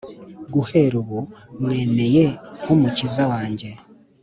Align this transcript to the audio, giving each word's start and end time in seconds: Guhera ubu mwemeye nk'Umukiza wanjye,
Guhera 0.53 0.95
ubu 1.01 1.19
mwemeye 1.61 2.23
nk'Umukiza 2.61 3.23
wanjye, 3.31 3.69